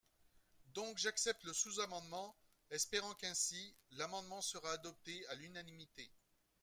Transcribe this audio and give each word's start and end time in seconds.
Donc, 0.73 0.97
j’accepte 0.97 1.43
le 1.43 1.53
sous-amendement, 1.53 2.35
espérant 2.71 3.13
qu’ainsi, 3.13 3.75
l’amendement 3.91 4.41
sera 4.41 4.71
adopté 4.71 5.23
à 5.27 5.35
l’unanimité. 5.35 6.09